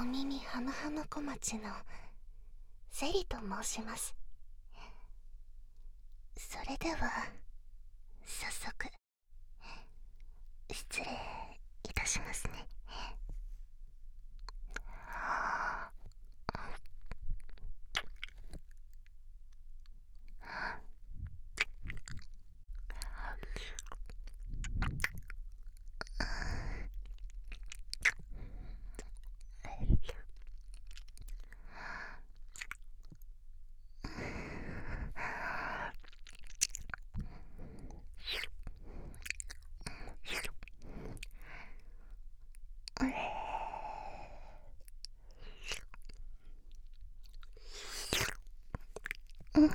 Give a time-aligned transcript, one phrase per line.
[0.00, 1.62] お耳ハムハム小町の
[2.88, 4.14] セリと申します。
[6.36, 7.10] それでは
[8.24, 8.86] 早速
[10.72, 11.04] 失礼
[11.90, 12.68] いたしますね
[49.58, 49.66] う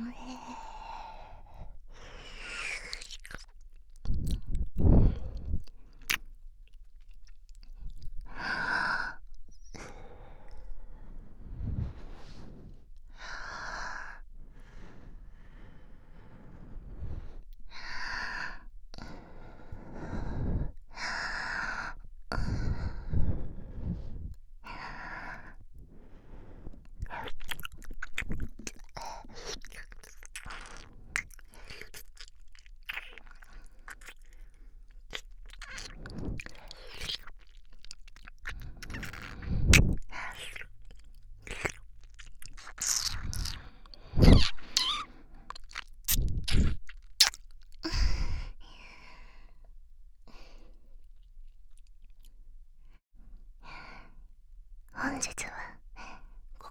[0.00, 0.69] ん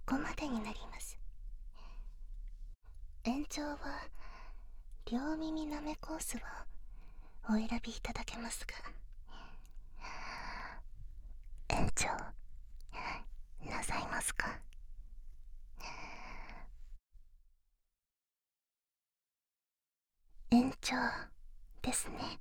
[0.09, 1.19] ここまでになります。
[3.25, 3.77] 延長は
[5.05, 6.39] 両耳なめコースを
[7.47, 8.73] お選びいただけますが。
[11.69, 12.07] 延長
[13.69, 14.59] なさいますか？
[20.49, 20.95] 延長
[21.83, 22.39] ですね。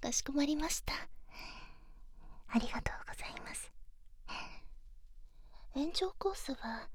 [0.00, 0.92] かしこまりました。
[2.48, 3.07] ありがとう
[5.78, 6.88] 延長コースは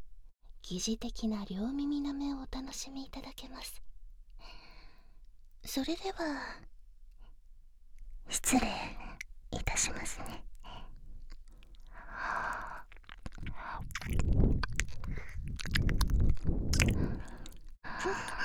[0.62, 3.82] 疑似的な両耳なめをお楽しみいただけます。
[5.64, 6.58] それでは
[8.28, 8.68] 失礼
[9.52, 10.44] いたしますね。